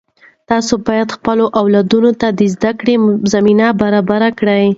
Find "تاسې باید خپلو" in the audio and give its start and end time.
0.49-1.45